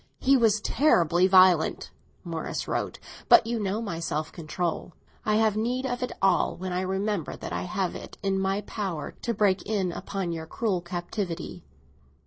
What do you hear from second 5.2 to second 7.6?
I have need of it all when I remember that